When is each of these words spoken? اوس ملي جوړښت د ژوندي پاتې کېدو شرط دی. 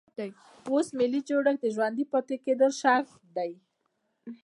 اوس 0.71 0.87
ملي 0.99 1.19
جوړښت 1.27 1.59
د 1.63 1.65
ژوندي 1.75 2.05
پاتې 2.13 2.35
کېدو 2.45 2.67
شرط 2.79 3.11
دی. 3.35 3.51